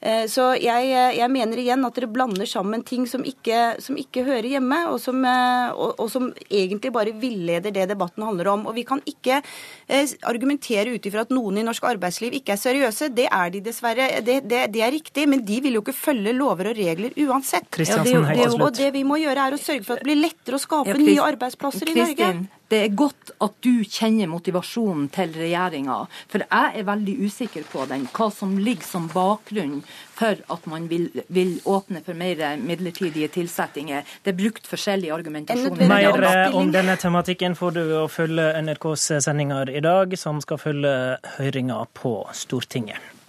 Eh, 0.00 0.24
så 0.32 0.54
jeg, 0.56 0.88
jeg, 1.18 1.28
mener 1.28 1.60
igjen 1.60 1.84
at 1.84 1.96
dere 1.96 2.08
blander 2.08 2.48
sammen 2.48 2.80
ting 2.86 3.04
som 3.08 3.24
ikke, 3.26 3.76
som 3.84 3.98
ikke 4.00 4.24
hører 4.24 4.48
hjemme, 4.54 4.78
og 4.88 4.96
som, 5.02 5.18
eh, 5.28 5.68
og, 5.74 5.98
og 6.00 6.08
som, 6.12 6.30
egentlig 6.48 6.92
bare 6.94 7.12
villeder 7.20 7.74
det 7.74 7.88
debatten 7.90 8.24
handler 8.24 8.48
om. 8.54 8.66
Og 8.70 8.76
vi 8.78 8.86
kan 8.88 9.02
ikke 9.04 9.40
eh, 9.40 10.14
argumentere 10.28 10.94
ut 10.94 11.06
ifra 11.06 11.26
at 11.26 11.34
noen 11.34 11.60
i 11.60 11.66
norsk 11.66 11.84
arbeidsliv 11.92 12.38
ikke 12.40 12.56
er 12.56 12.62
seriøse. 12.62 13.10
Det 13.16 13.28
er 13.28 13.52
de 13.52 13.62
dessverre. 13.68 14.08
Det, 14.24 14.40
det, 14.48 14.62
det 14.72 14.84
er 14.86 14.94
riktig, 14.96 15.28
men 15.28 15.44
de 15.44 15.60
vil 15.64 15.76
jo 15.76 15.84
ikke 15.84 15.96
følge 15.96 16.36
lover 16.40 16.72
og 16.72 16.80
regler 16.80 17.16
uansett. 17.26 17.68
Ja, 17.84 18.00
det, 18.04 18.16
det, 18.34 18.48
og 18.56 18.72
det 18.76 18.90
vi 18.96 19.04
må 19.06 19.20
gjøre, 19.20 19.50
er 19.50 19.56
å 19.56 19.60
sørge 19.60 19.84
for 19.86 19.98
at 19.98 20.04
det 20.04 20.10
blir 20.10 20.24
lettere 20.24 20.58
å 20.58 20.62
skape 20.62 20.94
ja, 20.94 20.98
nye 21.00 21.28
arbeidsplasser 21.32 21.92
i 21.92 22.00
Norge. 22.00 22.32
Det 22.70 22.84
er 22.84 22.92
godt 22.94 23.32
at 23.42 23.56
du 23.66 23.82
kjenner 23.82 24.28
motivasjonen 24.30 25.08
til 25.10 25.32
regjeringa, 25.34 25.96
for 26.30 26.44
jeg 26.44 26.78
er 26.78 26.86
veldig 26.86 27.16
usikker 27.26 27.66
på 27.66 27.82
den. 27.90 28.04
Hva 28.14 28.28
som 28.30 28.54
ligger 28.62 28.86
som 28.86 29.08
bakgrunn 29.10 29.80
for 30.20 30.38
at 30.54 30.68
man 30.70 30.86
vil, 30.90 31.08
vil 31.34 31.56
åpne 31.66 32.04
for 32.06 32.14
mer 32.14 32.44
midlertidige 32.62 33.32
tilsettinger. 33.40 34.06
Det 34.22 34.34
er 34.34 34.38
brukt 34.38 34.70
forskjellig 34.70 35.10
argumentasjon. 35.16 35.82
Mer 35.90 36.54
om 36.54 36.70
denne 36.70 36.94
tematikken 37.00 37.58
får 37.58 37.78
du 37.80 37.84
å 38.04 38.08
følge 38.12 38.52
NRKs 38.62 39.10
sendinger 39.26 39.72
i 39.74 39.82
dag, 39.82 40.14
som 40.20 40.38
skal 40.44 40.62
følge 40.62 40.92
høringa 41.40 41.82
på 41.96 42.20
Stortinget. 42.36 43.19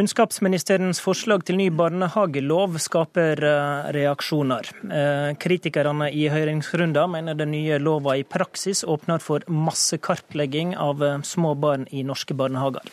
Kunnskapsministerens 0.00 0.96
forslag 1.04 1.42
til 1.44 1.58
ny 1.58 1.66
barnehagelov 1.76 2.78
skaper 2.80 3.42
eh, 3.44 3.88
reaksjoner. 3.92 4.70
Eh, 4.96 5.32
kritikerne 5.36 6.06
i 6.16 6.22
høringsrunden 6.32 7.12
mener 7.12 7.36
den 7.36 7.52
nye 7.52 7.76
lova 7.76 8.14
i 8.16 8.22
praksis 8.24 8.80
åpner 8.80 9.20
for 9.20 9.44
massekartlegging 9.44 10.72
av 10.72 11.04
eh, 11.04 11.18
små 11.20 11.52
barn 11.52 11.84
i 11.92 12.00
norske 12.08 12.32
barnehager. 12.32 12.88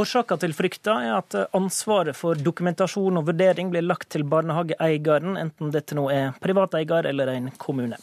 Årsaken 0.00 0.40
til 0.46 0.56
frykta 0.56 0.96
er 1.04 1.18
at 1.18 1.36
ansvaret 1.52 2.16
for 2.16 2.40
dokumentasjon 2.40 3.20
og 3.20 3.28
vurdering 3.28 3.68
blir 3.74 3.84
lagt 3.84 4.08
til 4.16 4.24
barnehageeieren, 4.24 5.36
enten 5.36 5.76
dette 5.76 5.98
nå 5.98 6.08
er 6.08 6.32
privateier 6.40 7.12
eller 7.12 7.36
en 7.36 7.52
kommune. 7.60 8.00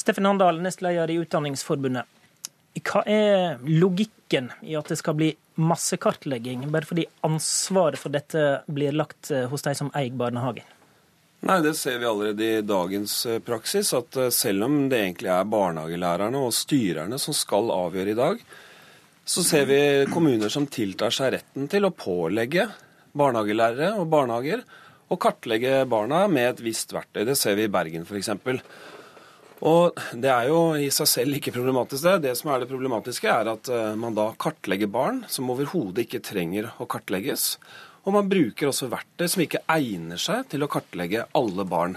Steffen 0.00 0.32
Handal, 0.32 0.64
nestleder 0.64 1.12
i 1.12 1.20
Utdanningsforbundet. 1.20 2.08
Hva 2.82 3.04
er 3.06 3.60
logikken 3.62 4.50
i 4.66 4.74
at 4.74 4.88
det 4.90 4.98
skal 4.98 5.14
bli 5.18 5.30
massekartlegging, 5.62 6.66
bare 6.72 6.88
fordi 6.88 7.06
ansvaret 7.26 8.00
for 8.00 8.14
dette 8.14 8.64
blir 8.66 8.96
lagt 8.96 9.30
eh, 9.30 9.46
hos 9.50 9.62
de 9.62 9.74
som 9.78 9.92
eier 9.94 10.16
barnehagen? 10.18 10.66
Nei, 11.44 11.60
Det 11.60 11.74
ser 11.76 11.98
vi 12.00 12.08
allerede 12.08 12.44
i 12.44 12.62
dagens 12.66 13.14
eh, 13.26 13.38
praksis, 13.44 13.92
at 13.94 14.16
eh, 14.16 14.32
selv 14.34 14.66
om 14.66 14.78
det 14.88 15.02
egentlig 15.02 15.30
er 15.30 15.50
barnehagelærerne 15.50 16.40
og 16.40 16.54
styrerne 16.56 17.18
som 17.20 17.36
skal 17.36 17.70
avgjøre 17.70 18.14
i 18.14 18.18
dag, 18.18 18.42
så 19.24 19.44
ser 19.44 19.68
vi 19.70 19.80
kommuner 20.12 20.50
som 20.52 20.66
tiltar 20.66 21.14
seg 21.14 21.36
retten 21.36 21.68
til 21.72 21.86
å 21.86 21.94
pålegge 21.96 22.66
barnehagelærere 23.16 23.94
og 24.00 24.10
barnehager 24.12 24.64
å 25.08 25.18
kartlegge 25.20 25.84
barna 25.88 26.24
med 26.32 26.50
et 26.50 26.64
visst 26.64 26.92
verktøy. 26.92 27.22
Det 27.28 27.36
ser 27.38 27.56
vi 27.58 27.68
i 27.68 27.72
Bergen 27.72 28.04
f.eks. 28.08 28.32
Og 29.62 29.94
Det 30.12 30.30
er 30.30 30.48
jo 30.48 30.74
i 30.74 30.90
seg 30.90 31.08
selv 31.08 31.38
ikke 31.38 31.54
problematisk. 31.54 32.02
Det 32.02 32.22
Det 32.22 32.36
som 32.36 32.50
er 32.50 32.60
det 32.60 32.68
problematiske, 32.68 33.28
er 33.28 33.52
at 33.52 33.68
eh, 33.68 33.94
man 33.94 34.14
da 34.14 34.32
kartlegger 34.38 34.90
barn 34.90 35.24
som 35.28 35.50
overhodet 35.50 36.06
ikke 36.06 36.24
trenger 36.24 36.72
å 36.78 36.86
kartlegges. 36.86 37.58
Og 38.04 38.12
man 38.12 38.28
bruker 38.28 38.68
også 38.68 38.90
verktøy 38.90 39.28
som 39.28 39.42
ikke 39.44 39.62
egner 39.70 40.18
seg 40.20 40.48
til 40.50 40.62
å 40.62 40.68
kartlegge 40.68 41.26
alle 41.32 41.64
barn. 41.64 41.96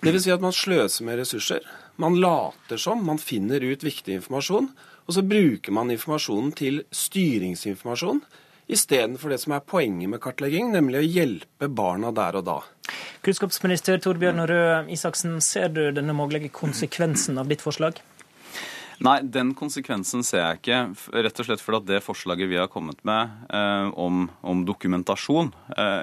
Dvs. 0.00 0.22
Si 0.24 0.30
at 0.30 0.40
man 0.40 0.54
sløser 0.54 1.04
med 1.04 1.18
ressurser. 1.18 1.66
Man 1.96 2.20
later 2.20 2.78
som 2.78 3.02
man 3.04 3.18
finner 3.18 3.60
ut 3.60 3.82
viktig 3.82 4.14
informasjon, 4.14 4.70
Og 5.08 5.14
så 5.16 5.22
bruker 5.24 5.72
man 5.72 5.88
informasjonen 5.88 6.50
til 6.52 6.82
styringsinformasjon 6.92 8.20
istedenfor 8.68 9.32
det 9.32 9.38
som 9.40 9.54
er 9.56 9.64
poenget 9.64 10.10
med 10.12 10.20
kartlegging, 10.20 10.68
nemlig 10.74 11.00
å 11.00 11.08
hjelpe 11.08 11.70
barna 11.72 12.12
der 12.12 12.36
og 12.36 12.44
da. 12.44 12.58
Kunnskapsminister 13.26 13.98
Torbjørn 14.02 14.44
Røe 14.46 14.76
Isaksen, 14.94 15.40
ser 15.42 15.72
du 15.74 15.82
denne 15.94 16.14
mulige 16.14 16.52
konsekvensen 16.54 17.40
av 17.40 17.50
ditt 17.50 17.64
forslag? 17.64 17.98
Nei, 19.04 19.20
den 19.22 19.52
konsekvensen 19.58 20.24
ser 20.26 20.42
jeg 20.42 20.58
ikke. 20.58 20.78
Rett 21.26 21.40
og 21.42 21.46
slett 21.46 21.62
fordi 21.62 21.80
at 21.82 21.88
det 21.90 22.04
forslaget 22.06 22.50
vi 22.50 22.58
har 22.58 22.70
kommet 22.70 22.98
med 23.06 23.30
eh, 23.54 23.90
om, 23.94 24.26
om, 24.42 24.64
dokumentasjon, 24.66 25.52
eh, 25.76 26.02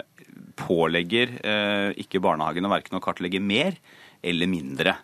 pålegger 0.60 1.34
eh, 1.44 1.90
ikke 2.00 2.24
barnehagene 2.24 2.72
verken 2.72 3.00
å 3.00 3.04
kartlegge 3.04 3.44
mer 3.44 3.76
eller 4.24 4.52
mindre. 4.52 4.96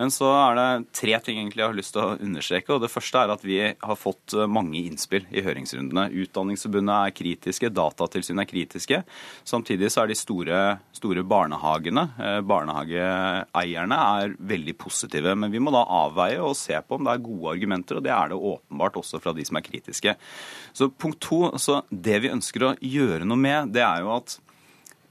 Men 0.00 0.12
så 0.12 0.28
er 0.32 0.56
det 0.56 0.68
tre 0.96 1.16
ting 1.24 1.38
egentlig 1.40 1.62
jeg 1.62 1.70
har 1.70 1.76
lyst 1.76 1.94
til 1.96 2.02
å 2.02 2.16
understreke. 2.16 2.72
og 2.74 2.82
Det 2.84 2.90
første 2.92 3.22
er 3.22 3.32
at 3.34 3.44
vi 3.44 3.58
har 3.68 3.98
fått 3.98 4.34
eh, 4.36 4.48
mange 4.48 4.80
innspill 4.80 5.26
i 5.30 5.44
høringsrundene. 5.44 6.08
Utdanningsforbundet 6.24 6.94
er 6.96 7.16
kritiske, 7.16 7.72
Datatilsynet 7.76 8.44
er 8.44 8.50
kritiske. 8.50 9.00
Samtidig 9.48 9.90
så 9.92 10.04
er 10.04 10.12
de 10.12 10.18
store, 10.18 10.60
store 10.96 11.24
barnehagene, 11.28 12.06
eh, 12.18 12.38
barnehageeierne, 12.48 14.00
er 14.22 14.36
veldig 14.52 14.76
positive. 14.80 15.36
Men 15.36 15.52
vi 15.52 15.62
må 15.62 15.74
da 15.74 15.84
avveie 16.02 16.40
og 16.40 16.56
se 16.58 16.78
på 16.80 16.96
om 16.98 17.08
det 17.08 17.16
er 17.16 17.26
gode 17.26 17.56
argumenter, 17.56 18.00
og 18.00 18.06
det 18.06 18.14
er 18.14 18.32
det 18.32 18.40
åpenbart 18.52 18.96
også 19.02 19.20
fra 19.22 19.36
de 19.36 19.44
som 19.48 19.60
er 19.60 19.66
kritiske. 19.66 20.16
Så 20.72 20.88
punkt 20.90 21.20
to, 21.22 21.44
så 21.60 21.82
Det 21.92 22.18
vi 22.22 22.30
ønsker 22.32 22.64
å 22.64 22.76
gjøre 22.78 23.26
noe 23.26 23.38
med, 23.38 23.72
det 23.74 23.82
er 23.84 24.02
jo 24.02 24.12
at 24.14 24.38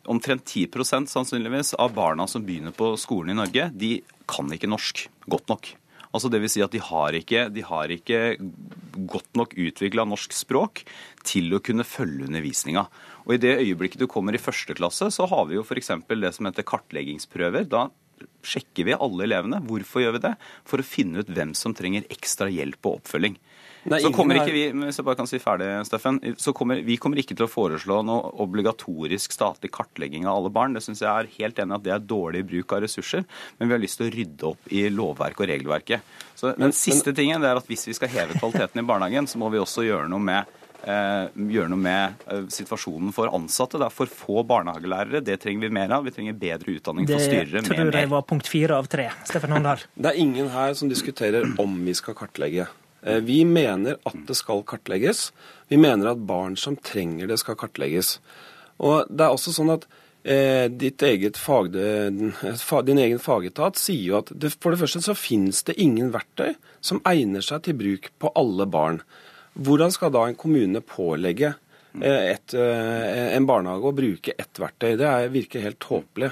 omtrent 0.09 0.45
10% 0.45 1.11
sannsynligvis 1.11 1.75
av 1.81 1.93
barna 1.93 2.27
som 2.27 2.45
begynner 2.45 2.73
på 2.75 2.93
skolen 2.99 3.35
i 3.35 3.39
Norge, 3.41 3.69
de 3.73 3.91
kan 4.29 4.49
ikke 4.53 4.69
norsk 4.71 5.05
godt 5.29 5.51
nok. 5.51 5.73
Altså 6.11 6.27
vil 6.33 6.49
si 6.51 6.63
at 6.63 6.73
de 6.73 6.81
har 6.83 7.15
ikke, 7.15 7.45
de 7.55 7.63
har 7.63 7.91
ikke 7.93 8.19
godt 9.07 9.37
nok 9.39 9.53
utvikla 9.55 10.03
norsk 10.07 10.33
språk 10.35 10.83
til 11.27 11.53
å 11.55 11.61
kunne 11.63 11.87
følge 11.87 12.27
undervisninga. 12.27 12.83
Og 13.23 13.35
I 13.35 13.41
det 13.45 13.53
øyeblikket 13.61 14.01
du 14.01 14.09
kommer 14.11 14.35
i 14.35 14.41
første 14.41 14.75
klasse, 14.75 15.07
så 15.13 15.27
har 15.31 15.47
vi 15.47 15.55
jo 15.55 15.63
f.eks. 15.63 15.93
det 16.09 16.33
som 16.35 16.49
heter 16.49 16.67
kartleggingsprøver. 16.67 17.69
Da 17.71 17.87
sjekker 18.43 18.89
vi 18.89 18.97
alle 18.97 19.23
elevene. 19.27 19.61
Hvorfor 19.63 20.03
gjør 20.03 20.17
vi 20.17 20.25
det? 20.27 20.33
For 20.67 20.83
å 20.83 20.87
finne 20.87 21.23
ut 21.23 21.31
hvem 21.31 21.55
som 21.57 21.75
trenger 21.77 22.09
ekstra 22.11 22.49
hjelp 22.51 22.81
og 22.83 22.99
oppfølging. 22.99 23.39
Nei, 23.89 23.97
så 24.03 24.11
kommer 24.13 24.37
ikke 24.37 24.53
vi 24.53 24.63
hvis 24.83 24.99
jeg 24.99 25.05
bare 25.07 25.17
kan 25.17 25.29
si 25.29 25.39
ferdig, 25.41 25.69
Steffen, 25.87 26.19
så 26.37 26.53
kommer, 26.53 26.83
vi 26.85 26.99
kommer 27.01 27.21
ikke 27.21 27.33
til 27.37 27.47
å 27.47 27.49
foreslå 27.49 28.01
noe 28.05 28.29
obligatorisk 28.43 29.33
statlig 29.33 29.71
kartlegging 29.73 30.27
av 30.29 30.37
alle 30.37 30.53
barn. 30.53 30.77
Det 30.77 30.83
syns 30.85 31.01
jeg 31.01 31.09
er 31.09 31.31
helt 31.39 31.61
enig 31.63 31.79
at 31.79 31.85
det 31.87 31.95
er 31.95 32.05
dårlig 32.13 32.43
bruk 32.51 32.77
av 32.77 32.83
ressurser. 32.85 33.25
Men 33.57 33.71
vi 33.71 33.77
har 33.77 33.83
lyst 33.83 34.01
til 34.01 34.09
å 34.09 34.13
rydde 34.13 34.49
opp 34.53 34.71
i 34.71 34.85
lovverket 34.93 35.45
og 35.45 35.53
regelverket. 35.55 36.15
Så 36.37 36.53
Den 36.57 36.75
siste 36.77 37.13
tingen 37.17 37.41
det 37.41 37.49
er 37.49 37.61
at 37.61 37.69
hvis 37.69 37.87
vi 37.89 37.97
skal 37.97 38.13
heve 38.13 38.37
kvaliteten 38.37 38.83
i 38.83 38.87
barnehagen, 38.87 39.29
så 39.29 39.41
må 39.41 39.49
vi 39.53 39.61
også 39.61 39.85
gjøre 39.87 40.09
noe 40.11 40.29
med 40.29 40.57
Eh, 40.81 41.27
gjøre 41.53 41.69
noe 41.69 41.77
med 41.77 42.23
eh, 42.25 42.45
situasjonen 42.49 43.11
for 43.13 43.29
ansatte. 43.37 43.77
Det 43.77 43.85
er 43.85 43.93
for 43.93 44.09
få 44.09 44.41
barnehagelærere. 44.49 45.21
Det 45.21 45.37
trenger 45.43 45.67
vi 45.67 45.75
mer 45.77 45.93
av. 45.93 46.07
Vi 46.07 46.13
trenger 46.15 46.37
bedre 46.41 46.73
utdanning 46.73 47.05
for 47.05 47.21
styrere. 47.21 47.61
Det 47.61 47.69
tror 47.69 47.99
jeg 47.99 48.09
var 48.09 48.25
punkt 48.25 48.49
fire 48.49 48.79
av 48.81 48.89
tre. 48.89 49.11
Steffen 49.29 49.53
Håndal. 49.53 49.85
Det 49.93 50.09
er 50.09 50.21
ingen 50.23 50.49
her 50.49 50.73
som 50.77 50.89
diskuterer 50.89 51.45
om 51.61 51.77
vi 51.85 51.93
skal 51.97 52.17
kartlegge. 52.17 52.65
Eh, 53.01 53.21
vi 53.25 53.41
mener 53.45 53.97
at 54.05 54.21
det 54.27 54.37
skal 54.37 54.63
kartlegges. 54.67 55.31
Vi 55.71 55.79
mener 55.81 56.11
at 56.11 56.27
barn 56.27 56.57
som 56.59 56.77
trenger 56.77 57.29
det, 57.31 57.39
skal 57.41 57.57
kartlegges. 57.59 58.19
Og 58.81 59.09
det 59.09 59.25
er 59.25 59.33
også 59.33 59.53
sånn 59.55 59.73
at 59.73 59.87
eh, 60.23 60.69
fag, 61.37 61.71
Din 61.71 63.01
egen 63.01 63.21
fagetat 63.21 63.79
sier 63.79 64.05
jo 64.05 64.19
at 64.21 64.31
det, 64.33 64.53
for 64.59 64.73
det 64.73 64.81
første 64.81 65.03
så 65.05 65.17
finnes 65.17 65.63
det 65.67 65.79
ingen 65.81 66.11
verktøy 66.13 66.55
som 66.81 67.01
egner 67.07 67.45
seg 67.45 67.65
til 67.65 67.77
bruk 67.77 68.11
på 68.21 68.33
alle 68.35 68.65
barn. 68.69 69.01
Hvordan 69.53 69.91
skal 69.91 70.13
da 70.13 70.25
en 70.27 70.39
kommune 70.39 70.81
pålegge 70.85 71.53
eh, 72.01 72.31
et, 72.33 72.53
eh, 72.53 73.35
en 73.35 73.47
barnehage 73.49 73.89
å 73.89 73.95
bruke 73.95 74.35
ett 74.37 74.61
verktøy? 74.61 74.95
Det 74.99 75.07
er, 75.07 75.31
virker 75.33 75.65
helt 75.65 75.81
tåpelig. 75.83 76.31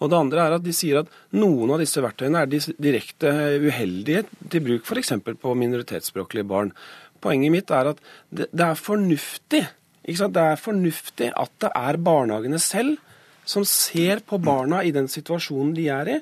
Og 0.00 0.10
det 0.10 0.18
andre 0.18 0.46
er 0.46 0.56
at 0.56 0.64
de 0.64 0.72
sier 0.74 1.02
at 1.02 1.10
noen 1.36 1.74
av 1.74 1.82
disse 1.82 2.00
verktøyene 2.00 2.44
er 2.44 2.72
direkte 2.80 3.32
uheldige 3.60 4.24
til 4.48 4.64
bruk 4.64 4.88
f.eks. 4.88 5.12
på 5.20 5.54
minoritetsspråklige 5.60 6.48
barn. 6.48 6.72
Poenget 7.20 7.52
mitt 7.52 7.72
er 7.74 7.92
at 7.92 8.00
det, 8.32 8.48
det 8.48 8.64
er 8.64 8.80
fornuftig. 8.80 9.64
Det 10.08 10.42
er 10.42 10.60
fornuftig 10.60 11.28
at 11.36 11.52
det 11.60 11.70
er 11.76 12.00
barnehagene 12.00 12.60
selv 12.62 12.96
som 13.50 13.66
ser 13.66 14.22
på 14.24 14.38
barna 14.40 14.82
i 14.86 14.92
den 14.94 15.08
situasjonen 15.10 15.74
de 15.76 15.88
er 15.92 16.14
i, 16.14 16.16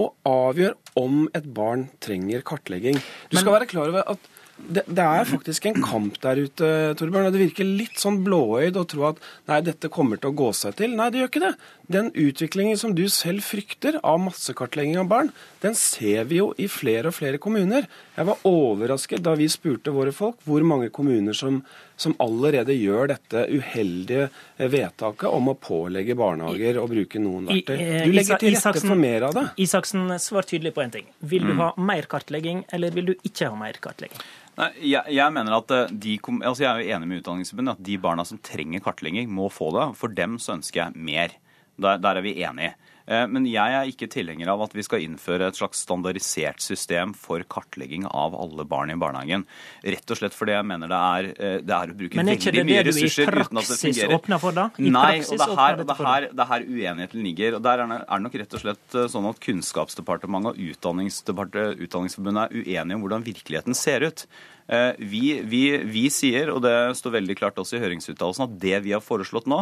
og 0.00 0.14
avgjør 0.26 0.74
om 0.98 1.26
et 1.36 1.46
barn 1.54 1.86
trenger 2.02 2.42
kartlegging. 2.46 2.98
Du 3.30 3.38
skal 3.38 3.54
være 3.56 3.68
klar 3.70 3.92
over 3.92 4.06
at 4.14 4.30
det, 4.56 4.84
det, 4.86 5.02
er 5.02 5.26
faktisk 5.26 5.66
en 5.66 5.80
kamp 5.82 6.18
der 6.22 6.38
ute, 6.46 6.68
Torbjørn. 6.98 7.26
og 7.26 7.34
Det 7.34 7.42
virker 7.42 7.66
litt 7.66 7.98
sånn 7.98 8.20
blåøyd 8.24 8.78
å 8.78 8.84
tro 8.86 9.08
at 9.10 9.18
nei, 9.50 9.58
dette 9.66 9.90
kommer 9.92 10.20
til 10.20 10.30
å 10.30 10.36
gå 10.38 10.50
seg 10.54 10.76
til. 10.78 10.94
Nei, 10.94 11.08
det 11.10 11.20
gjør 11.20 11.32
ikke 11.32 11.42
det. 11.42 11.54
Den 11.90 12.10
utviklingen 12.14 12.78
som 12.80 12.94
du 12.96 13.02
selv 13.12 13.44
frykter 13.44 13.98
av 14.06 14.20
massekartlegging 14.22 14.96
av 15.02 15.10
barn, 15.10 15.32
den 15.64 15.74
ser 15.76 16.28
vi 16.30 16.38
jo 16.38 16.52
i 16.56 16.68
flere 16.70 17.10
og 17.10 17.16
flere 17.18 17.40
kommuner. 17.42 17.88
Jeg 18.14 18.28
var 18.30 18.46
overrasket 18.48 19.24
da 19.26 19.34
vi 19.36 19.50
spurte 19.52 19.92
våre 19.94 20.14
folk 20.14 20.38
hvor 20.46 20.64
mange 20.64 20.88
kommuner 20.94 21.36
som, 21.36 21.58
som 22.00 22.14
allerede 22.22 22.76
gjør 22.78 23.10
dette 23.10 23.44
uheldige 23.50 24.30
vedtaket 24.70 25.28
om 25.34 25.50
å 25.50 25.56
pålegge 25.58 26.16
barnehager 26.18 26.78
å 26.78 26.86
bruke 26.88 27.20
noen 27.20 27.50
verktøy. 27.50 27.74
Eh, 27.74 28.06
du 28.06 28.14
legger 28.14 28.40
til 28.40 28.54
rette 28.54 28.86
for 28.86 29.02
mer 29.02 29.28
av 29.28 29.36
det. 29.36 29.44
Isaksen, 29.66 30.06
svar 30.22 30.46
tydelig 30.46 30.76
på 30.78 30.86
en 30.86 30.94
ting. 30.94 31.10
Vil 31.26 31.44
du 31.50 31.52
mm. 31.52 31.60
ha 31.66 31.74
mer 31.90 32.08
kartlegging, 32.08 32.64
eller 32.72 32.94
vil 32.94 33.12
du 33.12 33.14
ikke 33.18 33.50
ha 33.50 33.58
mer 33.58 33.82
kartlegging? 33.82 34.24
Nei, 34.54 34.68
jeg, 34.86 35.02
jeg, 35.16 35.34
mener 35.34 35.56
at 35.56 35.72
eh, 35.74 35.92
de, 36.04 36.16
altså 36.36 36.62
jeg 36.62 36.70
er 36.70 36.82
jo 36.82 36.96
enig 36.96 37.08
med 37.10 37.22
Utdanningsforbundet 37.22 37.74
at 37.74 37.86
de 37.88 37.96
barna 37.98 38.24
som 38.28 38.38
trenger 38.38 38.82
kartlegging, 38.84 39.30
må 39.30 39.48
få 39.50 39.72
det. 39.74 39.88
For 39.98 40.14
dem 40.14 40.38
så 40.42 40.54
ønsker 40.58 40.84
jeg 40.84 41.06
mer. 41.08 41.34
Der, 41.74 41.98
der 41.98 42.20
er 42.20 42.22
vi 42.22 42.36
enige. 42.46 42.76
Eh, 43.04 43.24
men 43.28 43.44
jeg 43.48 43.76
er 43.76 43.90
ikke 43.90 44.08
tilhenger 44.12 44.48
av 44.54 44.62
at 44.64 44.74
vi 44.76 44.84
skal 44.84 45.02
innføre 45.04 45.50
et 45.50 45.58
slags 45.58 45.82
standardisert 45.84 46.62
system 46.64 47.12
for 47.18 47.44
kartlegging 47.52 48.06
av 48.08 48.36
alle 48.38 48.64
barn 48.68 48.92
i 48.94 48.96
barnehagen. 49.00 49.44
Rett 49.84 50.14
og 50.14 50.20
slett 50.20 50.36
fordi 50.36 50.56
jeg 50.56 50.68
mener 50.70 50.88
det 50.88 51.00
er, 51.00 51.28
eh, 51.34 51.58
det 51.60 51.76
er 51.76 51.92
å 51.92 51.98
bruke 51.98 52.20
veldig 52.20 52.64
mye 52.70 52.86
ressurser 52.88 53.28
uten 53.28 53.60
at 53.60 53.68
det 53.68 53.78
fungerer. 53.82 53.84
Men 53.84 53.84
er 53.84 53.84
ikke 53.84 53.84
det 53.84 53.84
det 53.84 53.84
du 53.84 54.08
i 54.08 54.08
praksis 54.08 54.16
åpner 54.20 54.40
for, 54.40 54.56
da? 54.56 54.70
I 54.78 54.94
Nei, 54.94 55.20
og 55.20 55.36
det 55.36 55.48
er 55.48 55.60
her, 55.60 55.84
det 55.84 55.98
her, 56.00 56.28
det 56.32 56.48
her 56.52 56.64
uenigheten 56.64 57.28
ligger. 57.28 57.58
og 57.58 57.62
Der 57.68 57.84
er 57.84 57.92
det 57.92 58.22
nok 58.24 58.40
rett 58.40 58.56
og 58.56 58.64
slett 58.64 58.96
eh, 58.96 59.10
sånn 59.12 59.28
at 59.28 59.44
Kunnskapsdepartementet 59.44 60.54
og 60.54 60.74
Utdanningsforbundet 60.74 62.48
er 62.48 62.56
uenige 62.64 62.96
om 62.96 63.04
hvordan 63.04 63.28
virkeligheten 63.28 63.76
ser 63.76 64.08
ut. 64.08 64.26
Vi, 64.64 65.42
vi, 65.44 65.76
vi, 65.84 66.06
sier, 66.08 66.48
og 66.48 66.62
det 66.64 66.96
står 66.96 67.18
veldig 67.18 67.34
klart 67.36 67.58
også 67.60 67.76
i 67.76 67.82
høringsuttalelsen, 67.82 68.46
at 68.46 68.54
det 68.62 68.78
vi 68.86 68.94
har 68.94 69.02
foreslått 69.04 69.44
nå, 69.44 69.58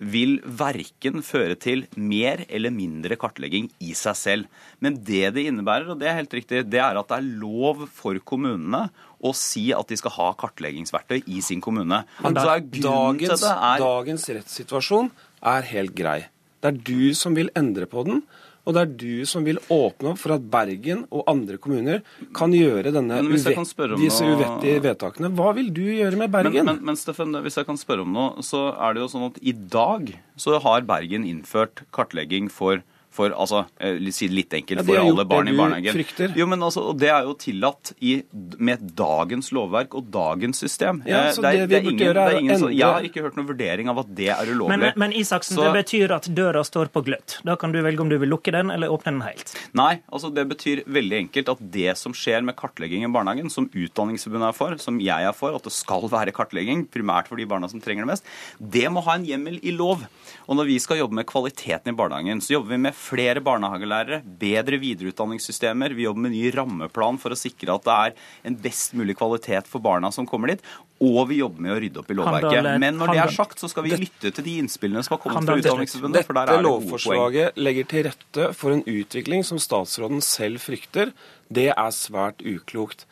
vil 0.00 0.38
verken 0.44 1.20
føre 1.24 1.56
til 1.60 1.84
mer 1.94 2.46
eller 2.48 2.72
mindre 2.80 3.18
kartlegging 3.20 3.68
i 3.84 3.94
seg 3.98 4.18
selv. 4.18 4.66
Men 4.80 4.98
det 5.04 5.34
det 5.36 5.46
innebærer, 5.50 5.92
og 5.92 6.00
det 6.00 6.10
er 6.10 6.18
helt 6.22 6.34
riktig, 6.40 6.64
det 6.72 6.80
er 6.80 6.98
at 6.98 7.12
det 7.12 7.20
er 7.20 7.30
lov 7.44 7.86
for 7.92 8.18
kommunene 8.24 8.88
å 9.20 9.32
si 9.36 9.68
at 9.76 9.88
de 9.90 9.98
skal 10.00 10.14
ha 10.16 10.28
kartleggingsverktøy 10.40 11.20
i 11.28 11.40
sin 11.44 11.60
kommune. 11.64 12.02
Dagens, 12.24 13.44
er... 13.44 13.82
dagens 13.82 14.28
rettssituasjon 14.32 15.10
er 15.52 15.72
helt 15.74 15.96
grei. 15.96 16.20
Det 16.60 16.72
er 16.72 16.80
du 16.84 17.12
som 17.16 17.36
vil 17.36 17.52
endre 17.56 17.88
på 17.88 18.04
den. 18.08 18.24
Og 18.68 18.76
det 18.76 18.82
er 18.82 18.90
du 19.00 19.26
som 19.28 19.46
vil 19.46 19.60
åpne 19.72 20.12
opp 20.12 20.20
for 20.20 20.34
at 20.36 20.44
Bergen 20.52 21.06
og 21.08 21.24
andre 21.30 21.56
kommuner 21.62 22.02
kan 22.36 22.52
gjøre 22.54 22.92
denne 22.94 23.22
uvett, 23.24 23.56
disse 24.00 24.26
uvettige 24.26 24.82
vedtakene. 24.84 25.32
Hva 25.36 25.54
vil 25.56 25.72
du 25.74 25.84
gjøre 25.86 26.20
med 26.20 26.32
Bergen? 26.34 26.60
Men, 26.60 26.76
men, 26.76 26.84
men 26.90 27.00
Steffen, 27.00 27.34
hvis 27.44 27.56
jeg 27.60 27.68
kan 27.68 27.80
spørre 27.80 28.04
om 28.04 28.12
noe, 28.14 28.44
så 28.46 28.68
er 28.76 28.96
det 28.96 29.04
jo 29.04 29.10
sånn 29.14 29.28
at 29.30 29.40
i 29.40 29.56
dag 29.56 30.12
så 30.40 30.60
har 30.62 30.86
Bergen 30.88 31.24
innført 31.28 31.84
kartlegging 31.96 32.50
for 32.52 32.84
for 33.10 33.34
altså, 33.34 33.64
eh, 33.82 33.98
si 34.14 34.28
litt 34.30 34.54
enkelt, 34.54 34.84
for 34.86 35.00
alle 35.02 35.24
barn 35.28 35.50
i 35.50 35.54
barnehagen. 35.56 35.96
Frykter. 35.96 36.34
Jo, 36.38 36.46
men 36.46 36.62
altså, 36.62 36.92
Det 36.96 37.10
er 37.10 37.26
jo 37.26 37.34
tillatt 37.38 37.92
i, 37.98 38.20
med 38.58 38.84
dagens 38.96 39.50
lovverk 39.56 39.96
og 39.98 40.06
dagens 40.14 40.62
system. 40.62 41.02
Ja, 41.08 41.26
eh, 41.26 41.32
så 41.34 41.42
det, 41.42 41.52
det, 41.66 41.68
det, 41.72 41.80
ingen, 41.90 41.98
det 41.98 42.22
er 42.22 42.38
ingen, 42.38 42.66
Jeg 42.70 42.86
har 42.86 43.06
ikke 43.06 43.24
hørt 43.26 43.38
noen 43.38 43.48
vurdering 43.50 43.90
av 43.90 44.02
at 44.04 44.12
det 44.14 44.30
er 44.34 44.52
ulovlig. 44.52 44.78
Men, 44.78 45.00
men 45.02 45.16
Isaksen, 45.18 45.58
så, 45.58 45.66
det 45.66 45.82
betyr 45.82 46.14
at 46.14 46.28
døra 46.36 46.62
står 46.66 46.92
på 46.94 47.02
gløtt. 47.08 47.40
Da 47.46 47.56
kan 47.60 47.74
du 47.74 47.80
velge 47.82 48.04
om 48.04 48.12
du 48.12 48.16
vil 48.20 48.30
lukke 48.30 48.54
den 48.54 48.70
eller 48.70 48.92
åpne 48.94 49.16
den 49.16 49.24
helt. 49.26 49.56
Nei, 49.76 49.92
altså 50.12 50.30
det 50.34 50.46
betyr 50.52 50.84
veldig 50.86 51.18
enkelt 51.24 51.52
at 51.56 51.66
det 51.74 51.96
som 51.98 52.14
skjer 52.16 52.46
med 52.46 52.58
kartlegging 52.58 53.06
i 53.06 53.10
barnehagen, 53.10 53.50
som 53.50 53.66
Utdanningsforbundet 53.70 54.52
er 54.52 54.56
for, 54.56 54.78
som 54.82 55.02
jeg 55.02 55.26
er 55.26 55.34
for, 55.36 55.56
at 55.56 55.66
det 55.66 55.74
skal 55.74 56.06
være 56.10 56.34
kartlegging, 56.36 56.86
primært 56.90 57.30
for 57.30 57.40
de 57.40 57.48
barna 57.50 57.68
som 57.70 57.82
trenger 57.82 58.06
det 58.06 58.14
mest, 58.14 58.30
det 58.60 58.86
må 58.92 59.02
ha 59.06 59.18
en 59.18 59.26
hjemmel 59.26 59.58
i 59.66 59.74
lov. 59.74 60.06
Og 60.46 60.58
når 60.58 60.70
vi 60.70 60.78
skal 60.82 61.00
jobbe 61.02 61.18
med 61.20 61.28
kvaliteten 61.30 61.92
i 61.92 61.96
barnehagen, 61.96 62.42
så 62.42 62.56
jobber 62.56 62.74
vi 62.74 62.82
med 62.88 62.99
flere 63.00 63.40
barnehagelærere, 63.44 64.20
bedre 64.40 64.78
videreutdanningssystemer. 64.82 65.94
Vi 65.96 66.04
jobber 66.06 66.26
med 66.26 66.34
ny 66.34 66.44
rammeplan 66.54 67.18
for 67.22 67.34
å 67.34 67.38
sikre 67.38 67.74
at 67.74 67.86
det 67.86 67.96
er 67.96 68.14
en 68.50 68.58
best 68.60 68.94
mulig 68.98 69.16
kvalitet 69.18 69.70
for 69.70 69.82
barna 69.84 70.12
som 70.14 70.28
kommer 70.28 70.52
dit. 70.52 70.64
Og 71.00 71.22
vi 71.30 71.40
jobber 71.40 71.64
med 71.64 71.74
å 71.74 71.80
rydde 71.80 72.02
opp 72.02 72.12
i 72.12 72.18
lovverket. 72.18 72.70
Men 72.82 72.98
når 73.00 73.14
det 73.14 73.22
er 73.24 73.34
sagt, 73.34 73.62
så 73.62 73.70
skal 73.72 73.86
vi 73.86 73.96
lytte 73.96 74.32
til 74.36 74.46
de 74.46 74.56
innspillene 74.60 75.02
som 75.06 75.16
har 75.16 75.22
kommet 75.24 75.48
fra 75.48 75.58
Utdanningsforbundet. 75.62 76.28
for 76.28 76.36
der 76.36 76.52
er 76.52 76.60
det 76.60 76.68
gode 76.68 76.70
poeng. 76.70 76.80
Dette 76.80 76.94
lovforslaget 76.94 77.60
legger 77.64 77.90
til 77.92 78.08
rette 78.10 78.48
for 78.60 78.76
en 78.76 78.84
utvikling 78.84 79.46
som 79.48 79.60
statsråden 79.62 80.24
selv 80.24 80.60
frykter. 80.60 81.14
Det 81.48 81.70
er 81.72 81.94
svært 81.96 82.44
uklokt. 82.44 83.06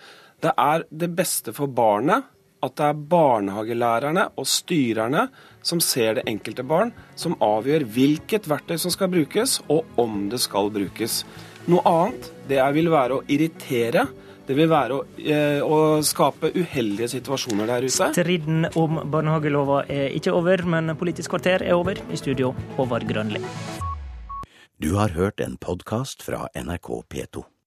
Det 0.45 0.53
er 0.55 0.85
det 0.95 1.15
beste 1.19 1.55
for 1.57 1.67
barnet 1.67 2.29
at 2.65 2.75
det 2.79 2.87
er 2.89 3.03
barnehagelærerne 3.13 4.25
og 4.39 4.47
styrerne 4.49 5.29
som 5.63 5.81
ser 5.85 6.19
det 6.19 6.27
enkelte 6.31 6.65
barn, 6.67 6.93
som 7.19 7.37
avgjør 7.45 7.85
hvilket 7.95 8.49
verktøy 8.51 8.79
som 8.81 8.95
skal 8.95 9.11
brukes, 9.13 9.59
og 9.69 9.85
om 10.01 10.27
det 10.33 10.41
skal 10.43 10.73
brukes. 10.75 11.23
Noe 11.69 11.85
annet 11.87 12.31
det 12.49 12.63
vil 12.79 12.91
være 12.93 13.19
å 13.19 13.25
irritere. 13.29 14.07
Det 14.49 14.57
vil 14.57 14.71
være 14.71 14.97
å, 14.97 15.03
eh, 15.21 15.61
å 15.61 16.01
skape 16.01 16.49
uheldige 16.57 17.11
situasjoner 17.13 17.69
der 17.69 17.85
ute. 17.85 18.09
Striden 18.17 18.71
om 18.81 19.03
barnehagelova 19.13 19.83
er 19.85 20.09
ikke 20.17 20.33
over, 20.33 20.65
men 20.65 20.97
Politisk 20.97 21.35
kvarter 21.37 21.67
er 21.67 21.77
over. 21.77 22.01
I 22.11 22.17
studio, 22.17 22.55
Håvard 22.79 23.05
Grønli. 23.05 23.45
Du 24.81 24.95
har 24.95 25.09
hørt 25.09 25.41
en 25.41 25.59
podkast 25.59 26.23
fra 26.23 26.49
NRK 26.55 27.05
P2. 27.11 27.45